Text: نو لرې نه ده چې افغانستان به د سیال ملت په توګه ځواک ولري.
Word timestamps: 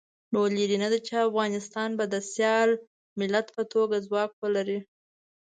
نو 0.33 0.39
لرې 0.55 0.77
نه 0.83 0.87
ده 0.93 0.99
چې 1.07 1.13
افغانستان 1.27 1.89
به 1.97 2.05
د 2.13 2.15
سیال 2.33 2.69
ملت 3.19 3.47
په 3.55 3.63
توګه 3.73 3.95
ځواک 4.07 4.31
ولري. 4.43 4.79